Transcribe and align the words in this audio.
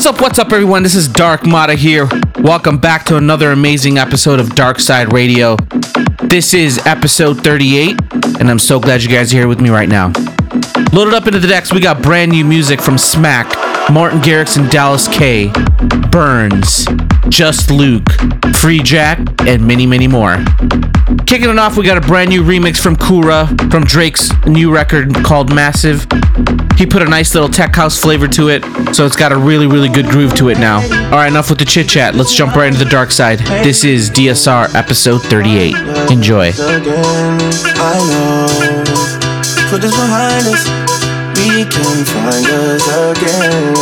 What's 0.00 0.08
up, 0.08 0.20
what's 0.22 0.38
up, 0.38 0.50
everyone? 0.50 0.82
This 0.82 0.94
is 0.94 1.08
Dark 1.08 1.44
Mata 1.44 1.74
here. 1.74 2.08
Welcome 2.38 2.78
back 2.78 3.04
to 3.04 3.18
another 3.18 3.52
amazing 3.52 3.98
episode 3.98 4.40
of 4.40 4.54
Dark 4.54 4.80
Side 4.80 5.12
Radio. 5.12 5.58
This 6.22 6.54
is 6.54 6.78
episode 6.86 7.44
38, 7.44 8.00
and 8.40 8.48
I'm 8.48 8.58
so 8.58 8.80
glad 8.80 9.02
you 9.02 9.10
guys 9.10 9.30
are 9.30 9.36
here 9.36 9.46
with 9.46 9.60
me 9.60 9.68
right 9.68 9.90
now. 9.90 10.10
Loaded 10.94 11.12
up 11.12 11.26
into 11.26 11.38
the 11.38 11.46
decks, 11.46 11.70
we 11.70 11.80
got 11.80 12.00
brand 12.00 12.32
new 12.32 12.46
music 12.46 12.80
from 12.80 12.96
Smack, 12.96 13.54
Martin 13.92 14.20
Garrix 14.20 14.56
and 14.56 14.66
DallasK, 14.68 15.50
Burns, 16.10 16.86
Just 17.28 17.70
Luke, 17.70 18.08
Free 18.54 18.78
Jack, 18.78 19.18
and 19.46 19.66
many, 19.66 19.84
many 19.84 20.06
more. 20.06 20.36
Kicking 21.26 21.50
it 21.50 21.58
off, 21.58 21.76
we 21.76 21.84
got 21.84 21.96
a 21.98 22.00
brand 22.00 22.30
new 22.30 22.42
remix 22.42 22.78
from 22.78 22.94
Kura 22.94 23.48
from 23.70 23.84
Drake's 23.84 24.30
new 24.46 24.72
record 24.72 25.14
called 25.24 25.52
Massive. 25.52 26.06
He 26.76 26.86
put 26.86 27.02
a 27.02 27.04
nice 27.04 27.34
little 27.34 27.48
tech 27.48 27.74
house 27.74 27.98
flavor 27.98 28.28
to 28.28 28.48
it, 28.48 28.64
so 28.94 29.04
it's 29.06 29.16
got 29.16 29.32
a 29.32 29.36
really, 29.36 29.66
really 29.66 29.88
good 29.88 30.06
groove 30.06 30.34
to 30.36 30.50
it 30.50 30.58
now. 30.58 30.76
All 31.06 31.18
right, 31.18 31.28
enough 31.28 31.50
with 31.50 31.58
the 31.58 31.64
chit 31.64 31.88
chat. 31.88 32.14
Let's 32.14 32.34
jump 32.34 32.54
right 32.54 32.68
into 32.68 32.82
the 32.82 32.90
dark 32.90 33.10
side. 33.10 33.40
This 33.40 33.84
is 33.84 34.08
DSR 34.10 34.74
episode 34.74 35.22
38. 35.22 35.74
Enjoy. 36.10 36.52
Put 39.70 39.82
this 39.82 39.94
behind 39.94 40.46
us, 40.46 40.79
we 41.40 41.64
can 41.64 42.04
find 42.04 42.46
us 42.52 42.84
again. 42.84 43.72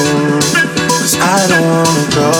Cause 0.94 1.16
I 1.18 1.38
don't 1.50 1.66
wanna 1.74 2.06
go. 2.14 2.30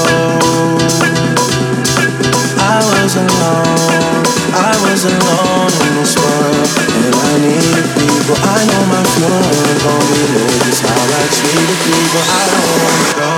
I 2.63 2.79
was 2.87 3.13
alone. 3.19 4.23
I 4.55 4.73
was 4.85 5.03
alone 5.11 5.73
in 5.87 5.93
this 5.99 6.15
world, 6.23 6.69
and 7.03 7.15
I 7.31 7.35
needed 7.43 7.87
people. 7.99 8.39
I 8.47 8.61
know 8.71 8.83
my 8.95 9.03
funeral 9.15 9.75
gon' 9.83 10.05
be 10.11 10.23
lit. 10.35 10.55
This 10.65 10.81
how 10.87 11.03
I 11.21 11.25
treat 11.37 11.71
people. 11.87 12.23
I 12.23 12.45
don't 12.53 12.71
wanna 12.79 13.11
go. 13.19 13.33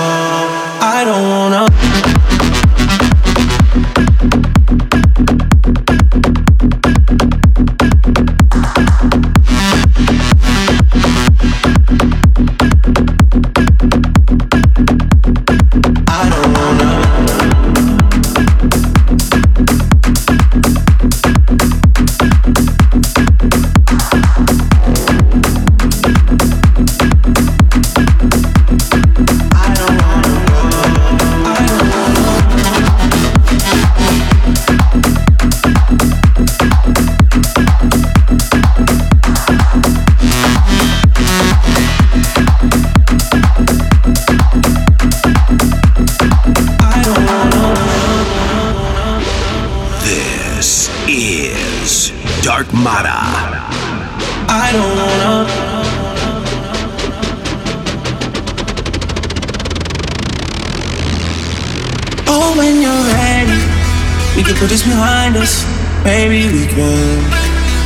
I 0.85 0.99
don't 1.05 1.29
wanna. 1.29 1.40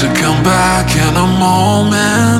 All 0.00 0.44
back 0.44 0.94
in 0.94 1.16
a 1.16 1.26
come 1.40 2.37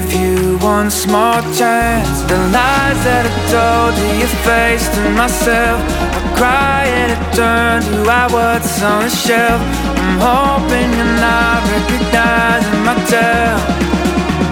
give 0.00 0.12
you 0.12 0.58
one 0.58 0.90
small 0.90 1.40
chance. 1.54 2.20
The 2.28 2.36
lies 2.56 3.00
that 3.08 3.24
I 3.24 3.34
told 3.54 3.92
to 3.96 4.06
your 4.20 4.34
face 4.44 4.84
to 4.94 5.02
myself. 5.20 5.80
I 6.18 6.20
cry 6.36 6.82
and 7.00 7.08
it 7.16 7.22
turned 7.38 7.84
who 7.90 8.00
I 8.04 8.26
was 8.36 8.82
on 8.82 9.04
the 9.04 9.14
shelf. 9.24 9.60
I'm 10.00 10.18
hoping 10.28 10.88
you're 10.96 11.16
not 11.28 11.60
recognizing 11.74 12.82
my 12.88 12.96
tale. 13.12 13.60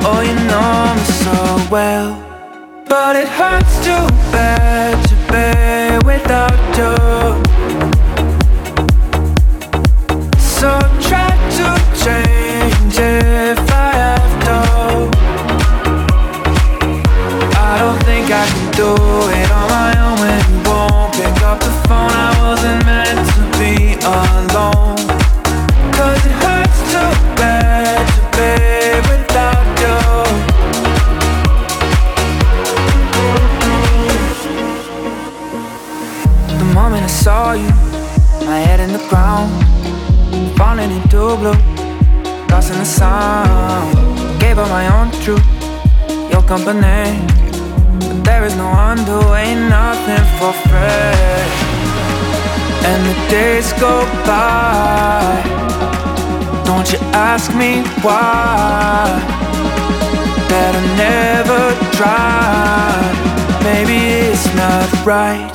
Oh, 0.09 0.21
you 0.29 0.37
know 0.51 0.77
me 0.97 1.05
so 1.25 1.37
well. 1.75 2.11
But 2.89 3.17
it 3.17 3.29
hurts 3.29 3.75
too 3.85 4.05
bad 4.33 4.97
to 5.11 5.15
be 5.33 5.49
without 6.11 6.59
you. 6.79 6.95
change 11.09 11.45
to 11.57 11.69
change 12.03 12.97
have 12.97 13.44
do 18.77 18.91
it 18.91 19.51
on 19.51 19.67
my 19.71 19.93
own 20.05 20.17
when 20.23 20.41
you 20.51 20.59
won't 20.69 21.15
pick 21.15 21.43
up 21.43 21.59
the 21.61 21.73
phone. 21.87 22.11
I 22.11 22.31
wasn't 22.43 22.85
meant 22.85 23.23
to 23.35 23.43
be 23.59 23.75
alone. 24.03 24.99
Cause 25.97 26.21
it 26.27 26.37
hurts 26.43 26.79
too 26.93 27.11
bad 27.39 28.03
to 28.17 28.23
be 28.37 28.51
without 29.11 29.67
you. 29.83 29.99
The 36.59 36.69
moment 36.75 37.05
I 37.05 37.13
saw 37.25 37.53
you, 37.53 37.73
my 38.45 38.59
head 38.59 38.81
in 38.81 38.93
the 38.93 39.05
ground, 39.09 39.51
falling 40.57 40.91
into 40.91 41.37
blue 41.37 41.75
lost 42.51 42.71
in 42.73 42.79
the 42.79 42.85
sound. 42.85 44.41
Gave 44.41 44.59
up 44.59 44.69
my 44.69 44.87
own 44.97 45.11
truth, 45.23 45.47
your 46.33 46.43
company. 46.43 47.54
There 48.25 48.45
is 48.45 48.57
no 48.57 48.69
undo, 48.91 49.35
ain't 49.35 49.69
nothing 49.69 50.25
for 50.39 50.53
free. 50.69 51.45
And 52.89 53.01
the 53.09 53.17
days 53.31 53.73
go 53.75 54.05
by. 54.27 55.43
Don't 56.65 56.91
you 56.93 56.99
ask 57.13 57.55
me 57.55 57.83
why? 58.03 59.07
That 60.51 60.73
I 60.75 60.85
never 61.07 61.63
tried. 61.97 63.15
Maybe 63.63 63.97
it's 64.29 64.47
not 64.55 64.89
right. 65.05 65.55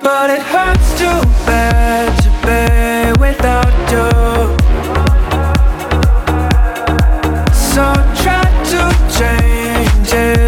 But 0.00 0.30
it 0.30 0.42
hurts 0.42 0.88
too 0.98 1.20
bad 1.46 2.10
to 2.24 2.30
be 2.46 3.20
without 3.20 3.74
you. 3.92 4.10
So 7.72 7.84
try 8.22 8.44
to 8.72 8.82
change 9.18 10.12
it. 10.12 10.41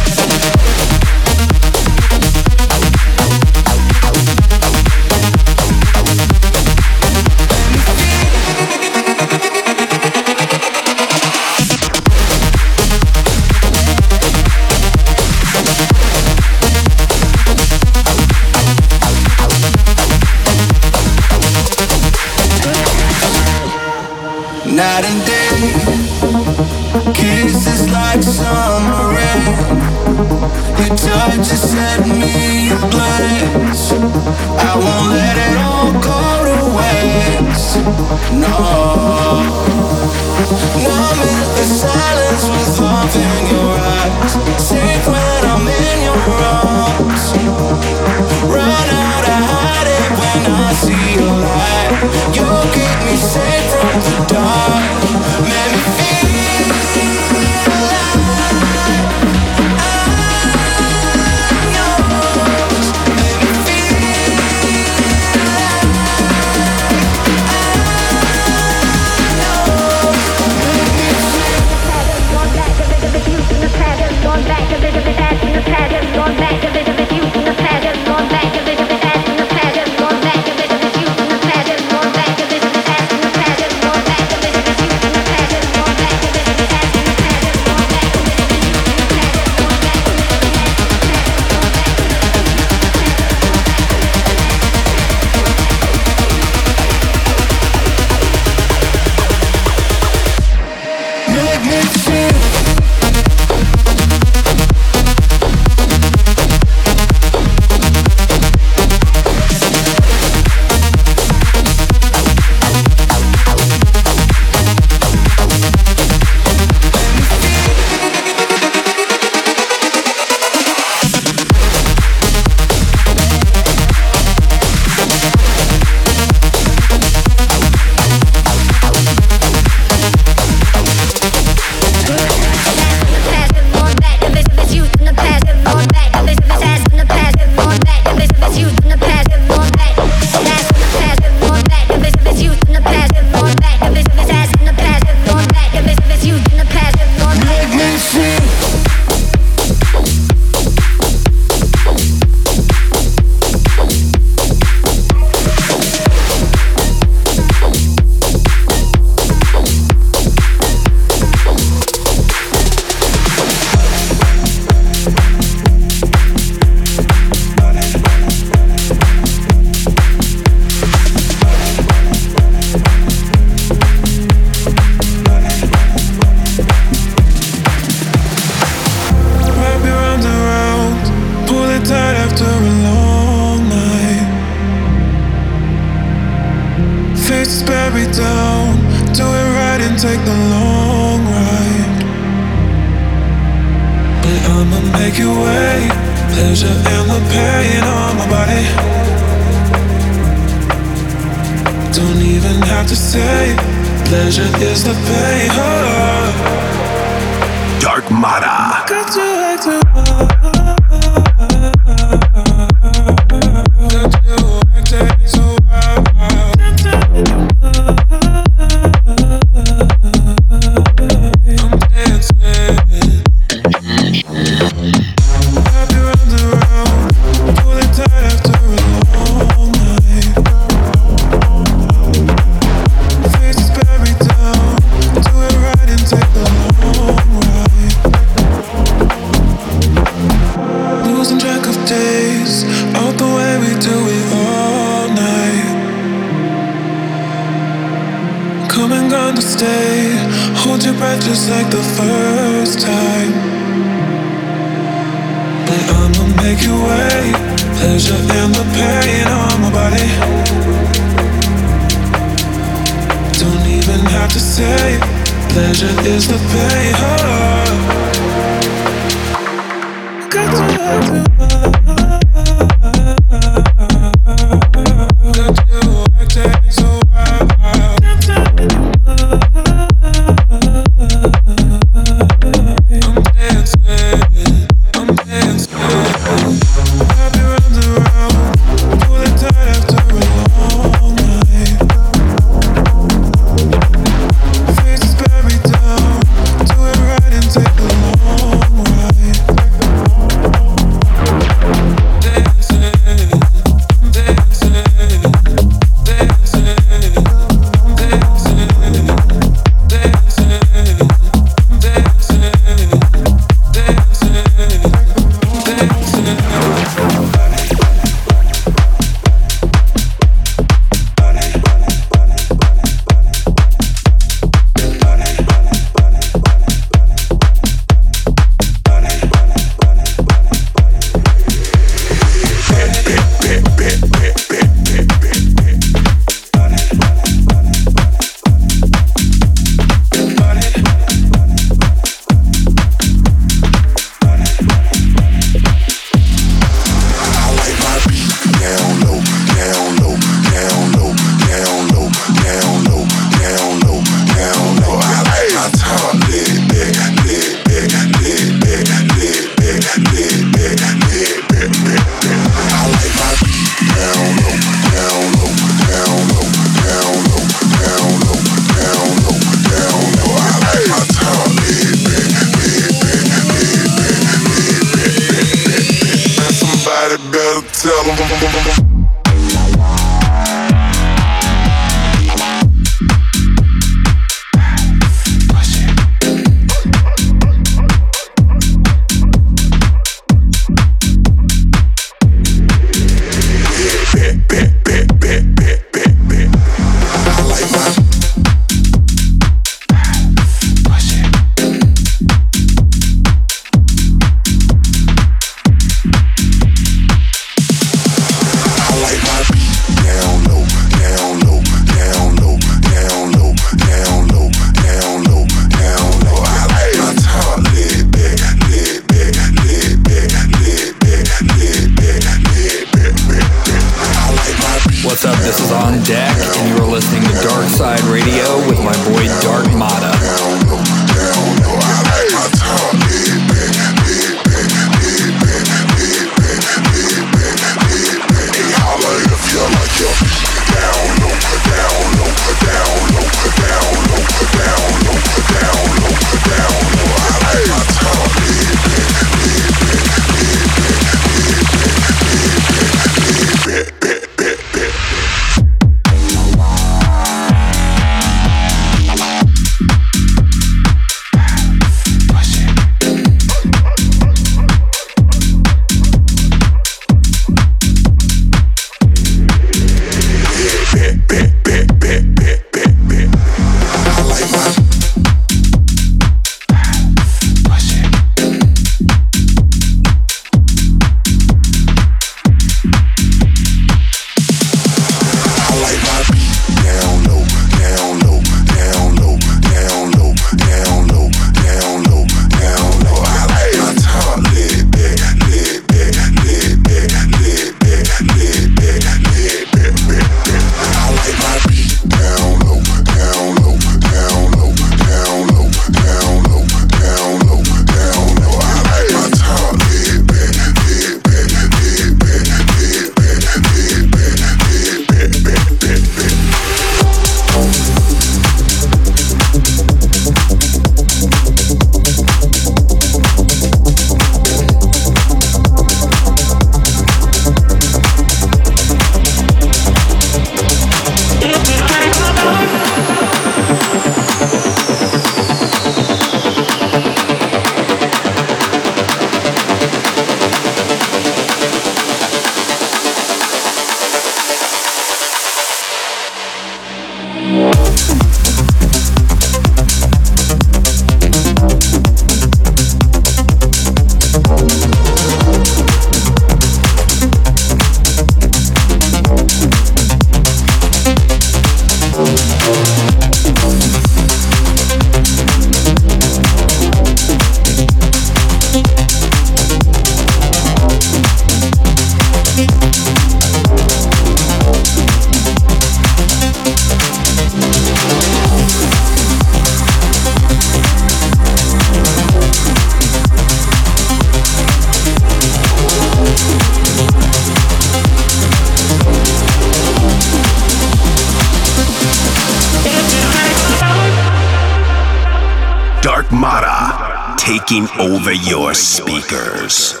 Over 598.21 598.33
your 598.33 598.71
speakers. 598.75 600.00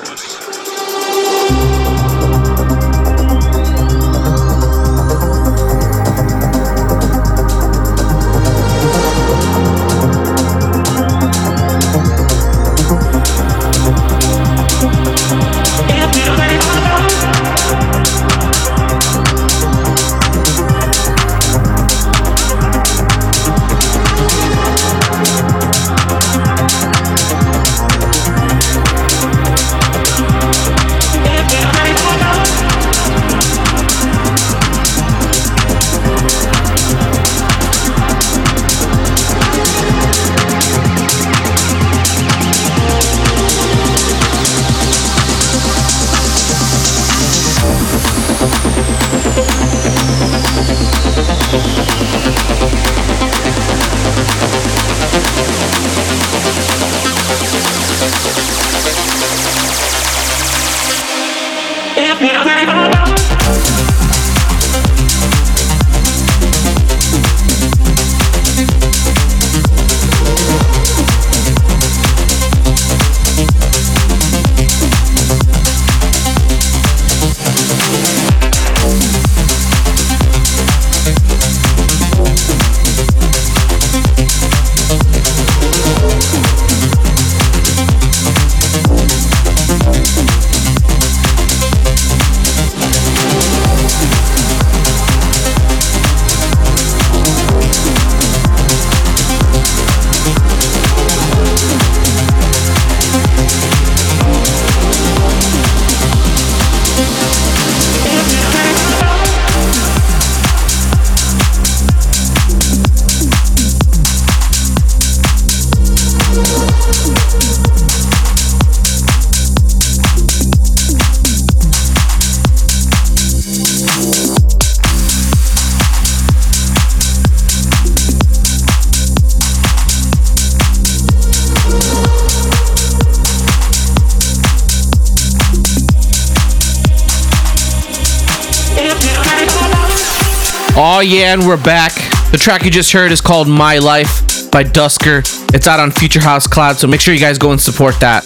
Oh, 141.01 141.03
yeah, 141.03 141.33
and 141.33 141.47
we're 141.47 141.57
back. 141.57 141.93
The 142.31 142.37
track 142.39 142.63
you 142.63 142.69
just 142.69 142.91
heard 142.93 143.11
is 143.11 143.21
called 143.21 143.47
My 143.47 143.79
Life 143.79 144.51
by 144.51 144.63
Dusker. 144.63 145.23
It's 145.51 145.65
out 145.65 145.79
on 145.79 145.89
Future 145.89 146.19
House 146.19 146.45
Cloud, 146.45 146.75
so 146.75 146.85
make 146.85 147.01
sure 147.01 147.11
you 147.11 147.19
guys 147.19 147.39
go 147.39 147.49
and 147.49 147.59
support 147.59 147.99
that. 148.01 148.23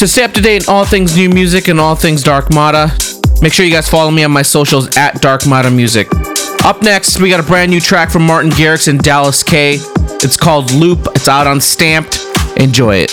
To 0.00 0.06
stay 0.06 0.22
up 0.22 0.32
to 0.32 0.42
date 0.42 0.64
in 0.64 0.68
all 0.68 0.84
things 0.84 1.16
new 1.16 1.30
music 1.30 1.68
and 1.68 1.80
all 1.80 1.94
things 1.94 2.22
Dark 2.22 2.52
Mata, 2.52 2.92
make 3.40 3.54
sure 3.54 3.64
you 3.64 3.72
guys 3.72 3.88
follow 3.88 4.10
me 4.10 4.22
on 4.22 4.30
my 4.30 4.42
socials 4.42 4.94
at 4.98 5.22
Dark 5.22 5.46
Mata 5.46 5.70
Music. 5.70 6.06
Up 6.62 6.82
next, 6.82 7.22
we 7.22 7.30
got 7.30 7.40
a 7.40 7.42
brand 7.42 7.70
new 7.70 7.80
track 7.80 8.10
from 8.10 8.26
Martin 8.26 8.50
Garrix 8.50 8.86
and 8.86 9.00
DallasK. 9.00 10.22
It's 10.22 10.36
called 10.36 10.72
Loop. 10.72 11.06
It's 11.14 11.26
out 11.26 11.46
on 11.46 11.58
Stamped. 11.58 12.18
Enjoy 12.58 12.96
it. 12.96 13.12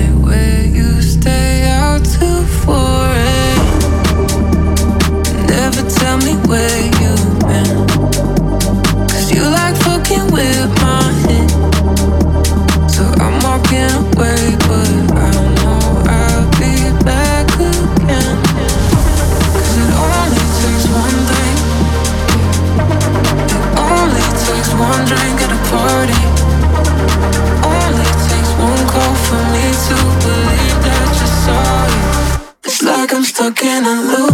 How 33.41 33.51
can 33.51 33.83
I 33.87 34.03
lose? 34.03 34.30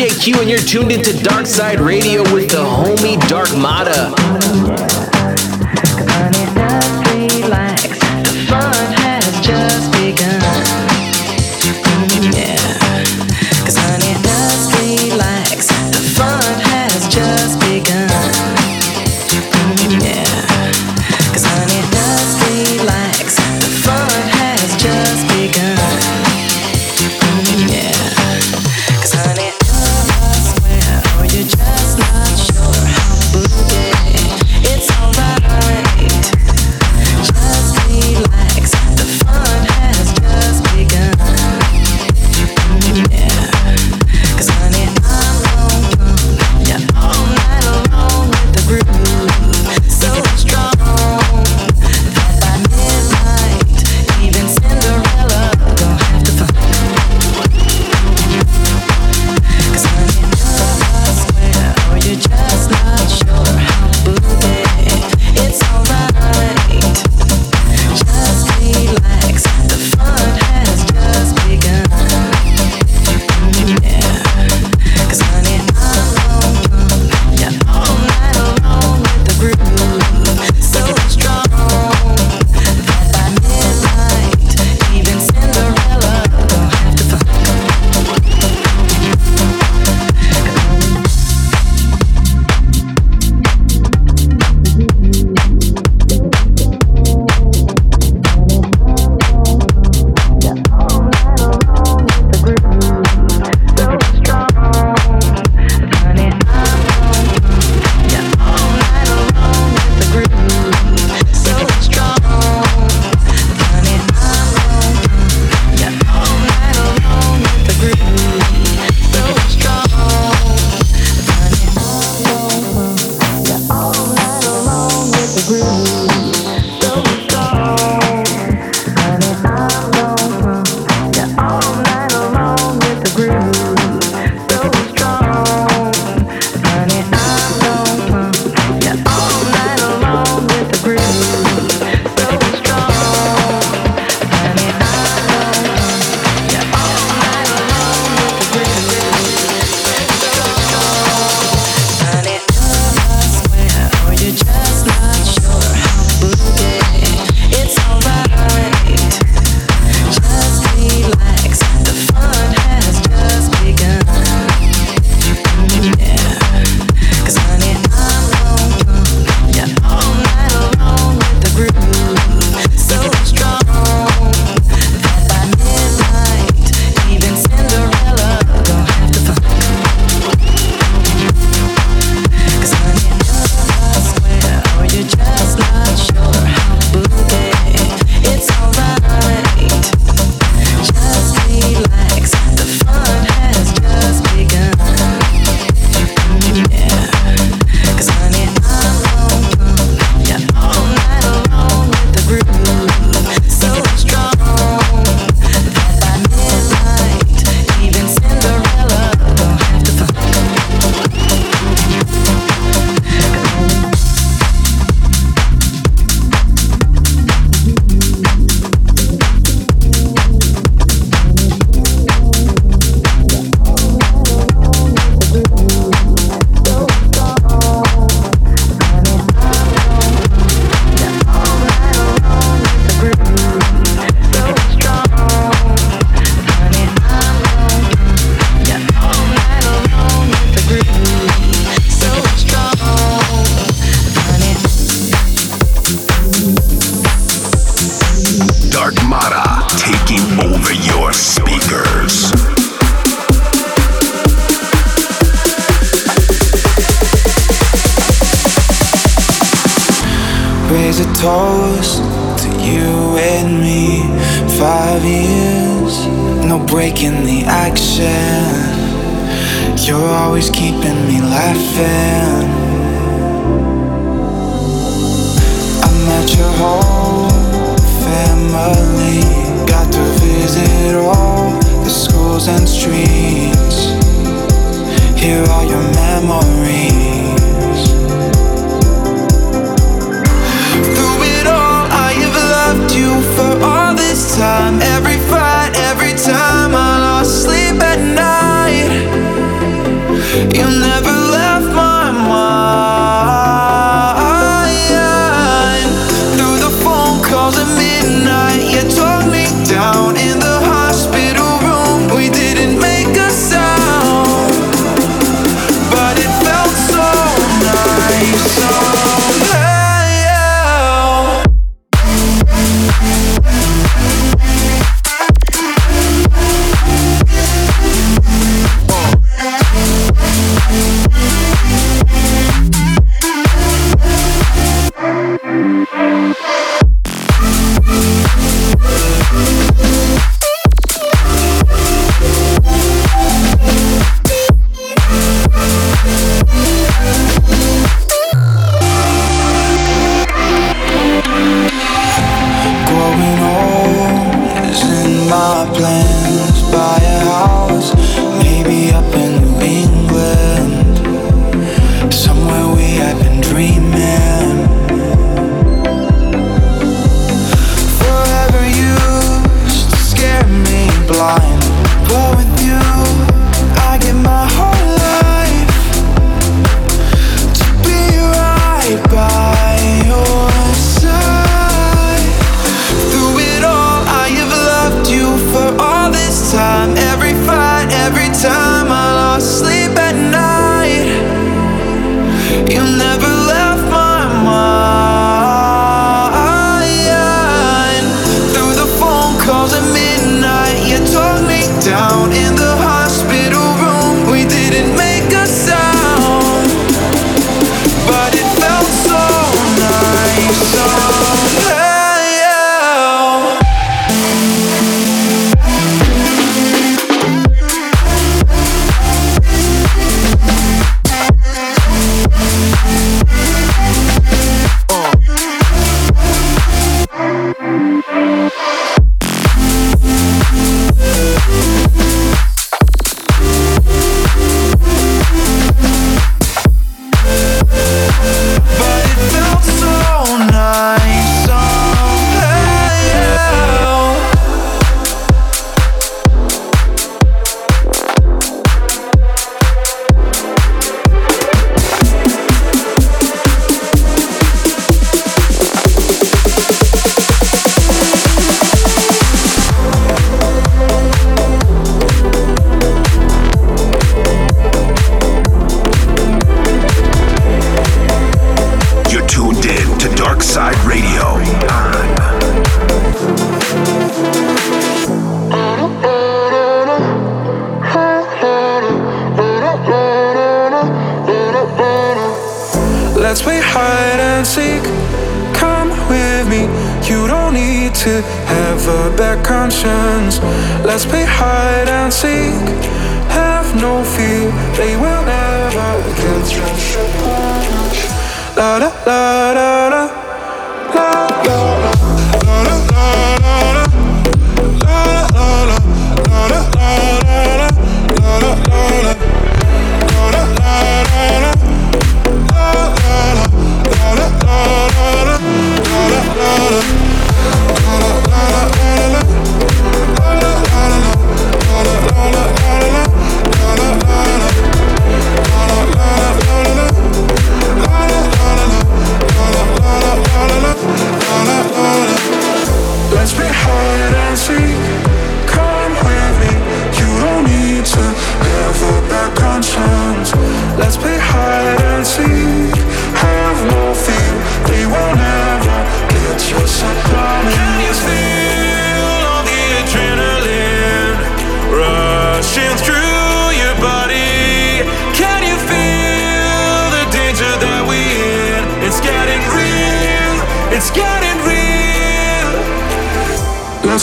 DJ 0.00 0.22
Q, 0.22 0.40
and 0.40 0.48
you're 0.48 0.58
tuned 0.58 0.92
into 0.92 1.12
Dark 1.22 1.44
Side 1.44 1.78
Radio 1.78 2.22
with 2.32 2.48
the 2.48 2.56
homie 2.56 3.20
Dark 3.28 3.54
Mata. 3.54 4.29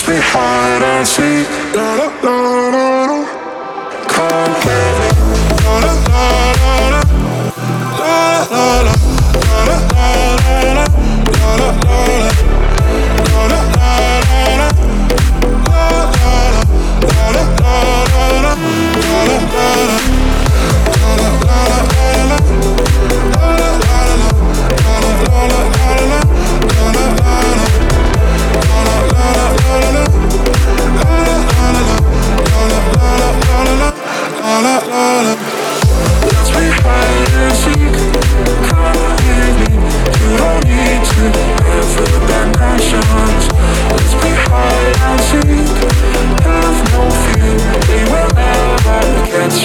behind 0.07 0.83
our 0.83 1.05
sleep. 1.05 2.16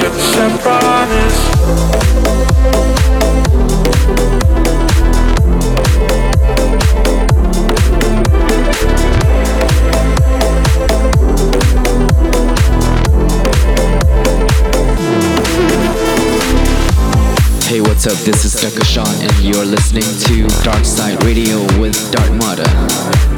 and 0.00 0.58
promise. 0.60 1.52
Hey, 17.66 17.80
what's 17.80 18.06
up? 18.06 18.14
This 18.24 18.44
is 18.44 18.60
Tucker 18.60 18.84
and 19.20 19.40
you're 19.40 19.64
listening 19.64 20.02
to 20.02 20.48
Dark 20.62 20.84
Side 20.84 21.22
Radio 21.24 21.58
with 21.78 22.10
Dark 22.12 22.32
Mata. 22.32 23.31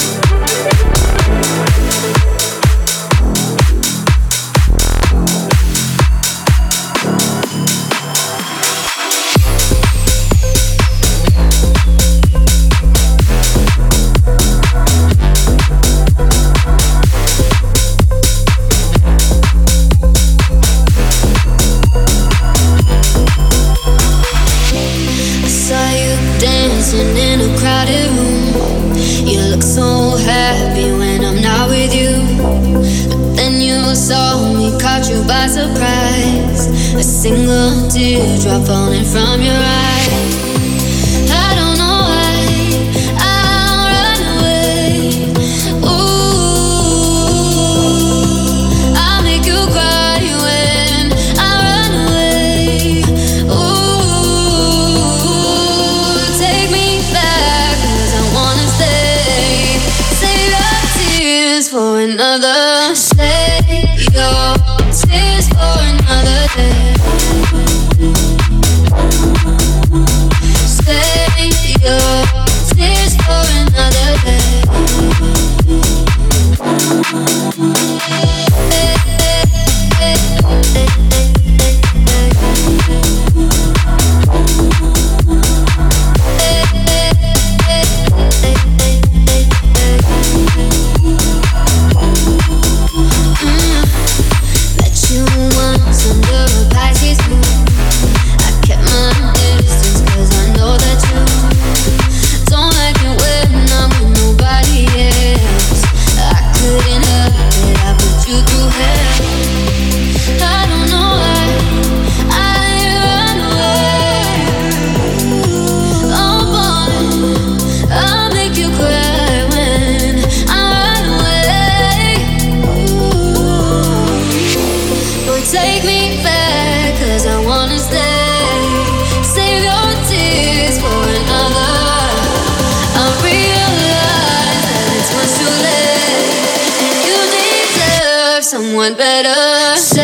someone 138.74 138.96
better. 138.96 139.76
Say 139.76 140.03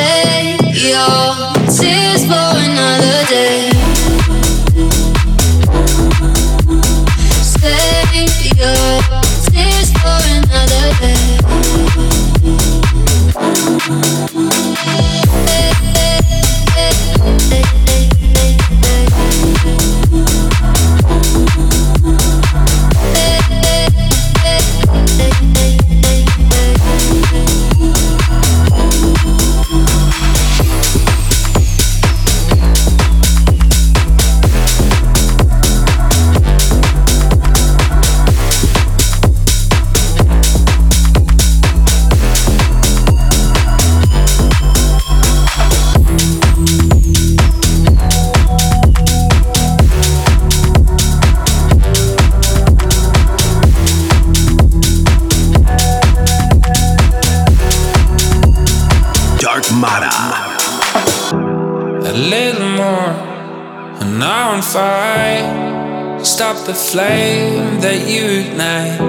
the 66.70 66.76
flame 66.76 67.80
that 67.80 68.06
you 68.06 68.22
ignite. 68.42 69.00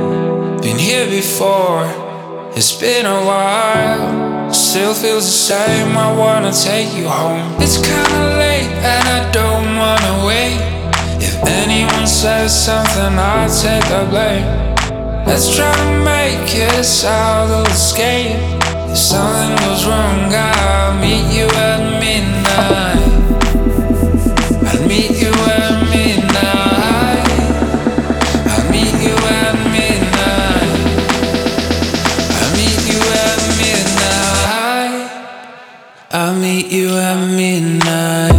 Been 0.64 0.80
here 0.80 1.05
before, 1.05 1.86
it's 2.57 2.74
been 2.74 3.05
a 3.05 3.22
while. 3.24 4.51
Still 4.51 4.95
feels 4.95 5.26
the 5.26 5.38
same, 5.53 5.95
I 5.95 6.09
wanna 6.12 6.51
take 6.51 6.91
you 6.95 7.07
home. 7.07 7.53
It's 7.59 7.78
kinda 7.78 8.22
late 8.43 8.72
and 8.93 9.03
I 9.18 9.22
don't 9.30 9.78
wanna 9.78 10.26
wait. 10.26 10.59
If 11.28 11.36
anyone 11.62 12.07
says 12.07 12.49
something, 12.68 13.14
I'll 13.20 13.53
take 13.64 13.86
the 13.93 14.05
blame. 14.09 14.47
Let's 15.28 15.55
try 15.55 15.72
to 15.84 15.89
make 16.14 16.55
it 16.55 16.74
a 16.80 16.84
solid 16.84 17.68
escape. 17.68 18.41
If 18.89 18.97
something 18.97 19.55
goes 19.64 19.86
wrong, 19.86 20.34
I'll 20.34 20.95
meet 21.03 21.26
you 21.38 21.45
at 21.70 21.80
midnight. 22.01 22.90
meet 36.62 36.72
you 36.72 36.89
at 36.89 37.16
midnight. 37.28 38.30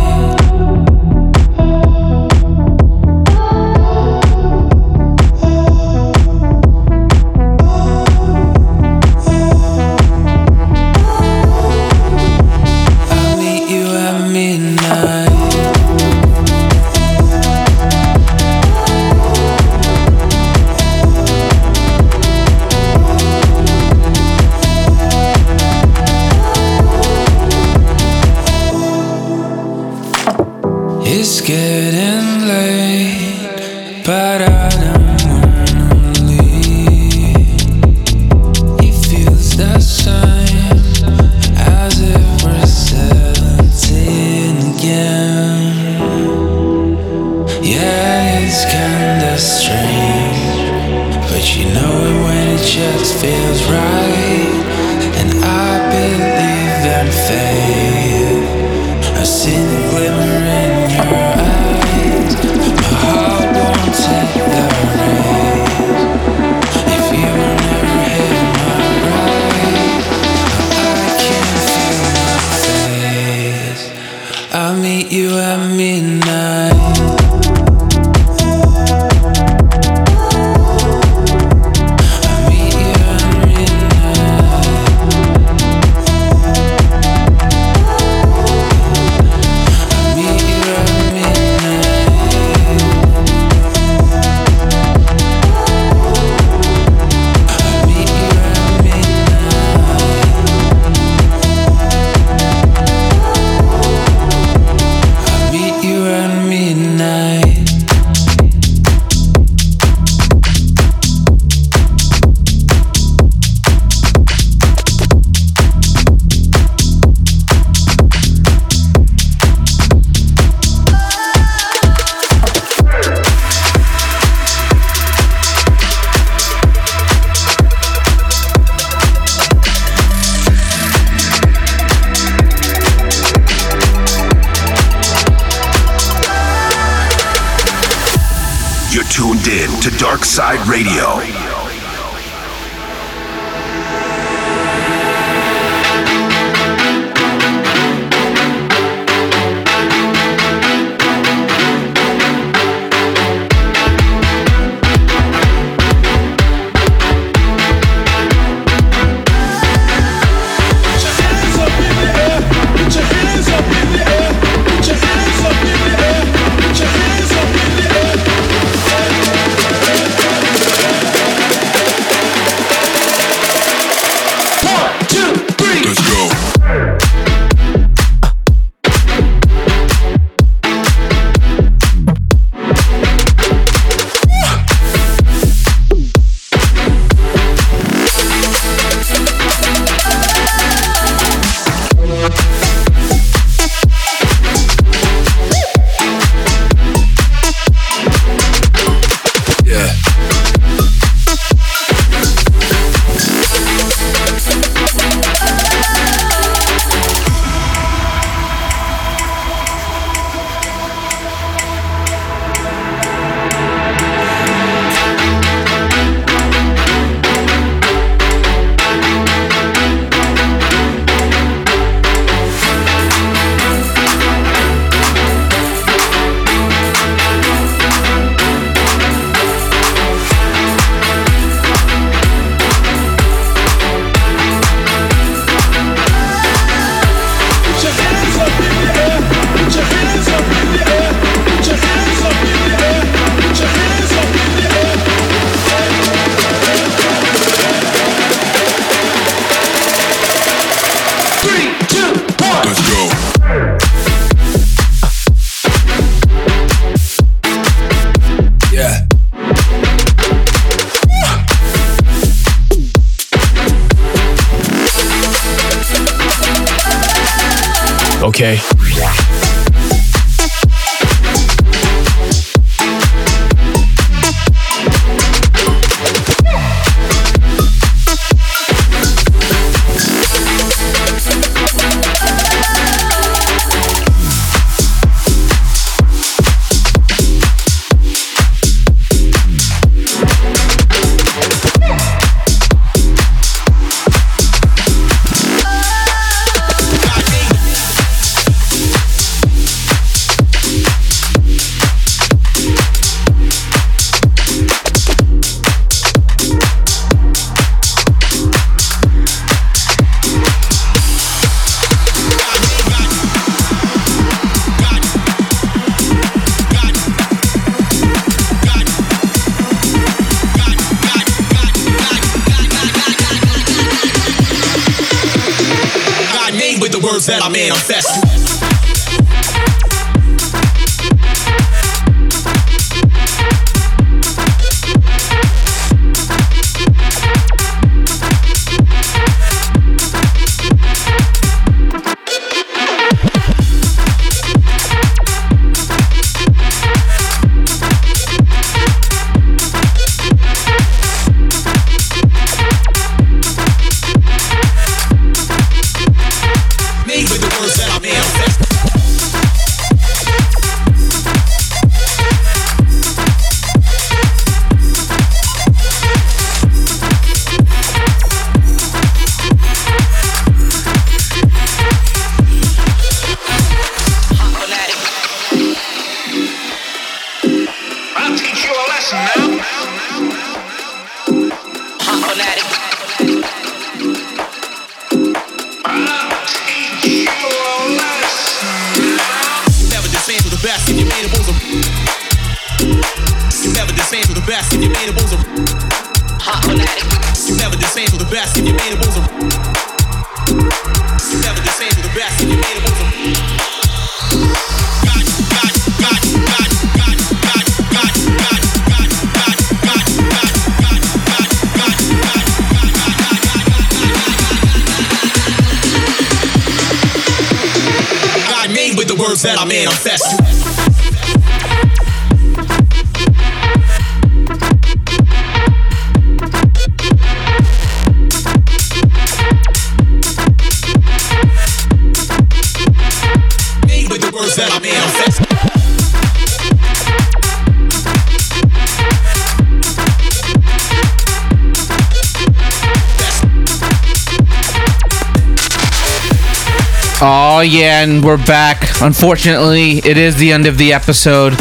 Oh, 447.25 447.61
yeah, 447.61 448.03
and 448.03 448.25
we're 448.25 448.37
back. 448.37 449.01
Unfortunately, 449.01 449.99
it 449.99 450.19
is 450.19 450.35
the 450.35 450.51
end 450.51 450.67
of 450.67 450.77
the 450.77 450.93
episode. 450.93 451.55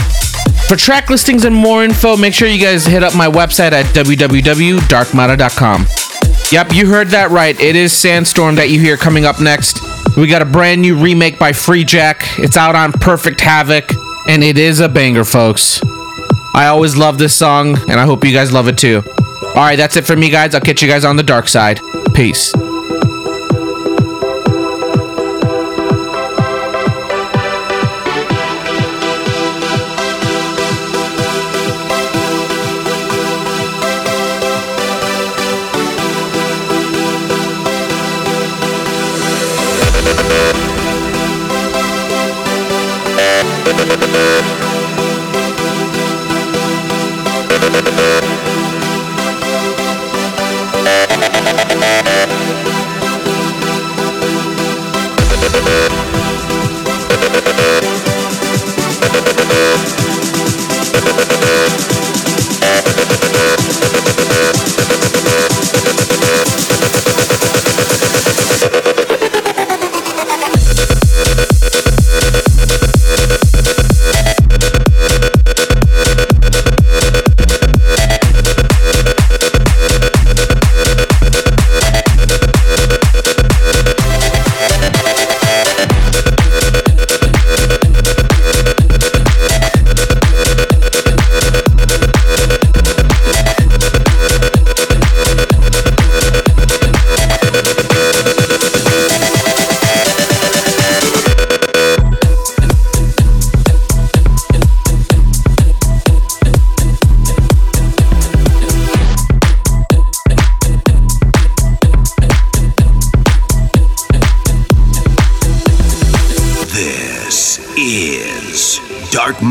For 0.68 0.76
track 0.76 1.12
listings 1.12 1.45
and 1.45 1.55
more 1.55 1.84
info, 1.84 2.18
make 2.18 2.34
sure 2.34 2.47
you 2.47 2.59
guys 2.59 2.84
hit 2.84 3.03
up 3.03 3.16
my 3.16 3.28
website 3.28 3.72
at 3.72 3.86
www.darkmata.com. 3.93 5.86
Yep, 6.51 6.74
you 6.74 6.88
heard 6.88 7.09
that 7.09 7.30
right. 7.30 7.59
It 7.62 7.76
is 7.76 7.93
Sandstorm 7.93 8.55
that 8.55 8.72
you 8.72 8.80
hear 8.80 8.97
coming 8.97 9.26
up 9.26 9.39
next. 9.39 9.82
We 10.18 10.26
got 10.26 10.41
a 10.41 10.45
brand 10.45 10.82
new 10.82 10.97
remake 10.97 11.38
by 11.38 11.53
Free 11.53 11.84
Jack. 11.84 12.24
It's 12.39 12.57
out 12.57 12.76
on 12.76 12.91
Perfect 12.91 13.39
Havoc, 13.39 13.93
and 14.28 14.43
it 14.43 14.57
is 14.57 14.80
a 14.80 14.89
banger, 14.89 15.24
folks. 15.24 15.80
I 16.55 16.66
always 16.70 16.97
love 16.97 17.20
this 17.20 17.36
song, 17.36 17.78
and 17.88 17.99
I 17.99 18.05
hope 18.05 18.26
you 18.26 18.34
guys 18.34 18.51
love 18.51 18.68
it 18.68 18.80
too. 18.80 19.03
All 19.49 19.55
right, 19.57 19.76
that's 19.76 19.95
it 19.95 20.07
for 20.07 20.16
me, 20.16 20.32
guys. 20.32 20.55
I'll 20.55 20.62
catch 20.62 20.82
you 20.82 20.88
guys 20.88 21.05
on 21.05 21.18
the 21.18 21.24
dark 21.24 21.47
side. 21.47 21.80
Peace. 22.16 22.51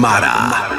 Mata. 0.01 0.70